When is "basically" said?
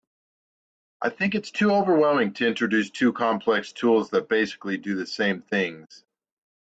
4.29-4.77